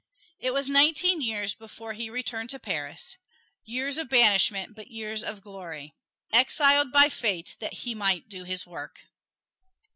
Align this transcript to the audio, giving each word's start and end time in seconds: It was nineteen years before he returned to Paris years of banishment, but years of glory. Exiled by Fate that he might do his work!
It 0.39 0.49
was 0.51 0.67
nineteen 0.67 1.21
years 1.21 1.53
before 1.53 1.93
he 1.93 2.09
returned 2.09 2.49
to 2.49 2.57
Paris 2.59 3.19
years 3.63 3.99
of 3.99 4.09
banishment, 4.09 4.75
but 4.75 4.87
years 4.89 5.23
of 5.23 5.43
glory. 5.43 5.93
Exiled 6.33 6.91
by 6.91 7.07
Fate 7.07 7.55
that 7.59 7.73
he 7.85 7.93
might 7.93 8.27
do 8.27 8.43
his 8.43 8.65
work! 8.65 9.01